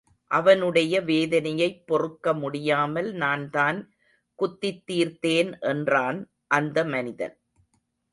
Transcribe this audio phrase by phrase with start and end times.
[0.31, 3.79] அவனுடைய வேதனையைப் பொறுக்க முடியாமல் நான்தான்
[4.39, 6.19] குத்தித் தீர்த்தேன் என்றான்
[6.47, 7.35] அந்த மனிதன்.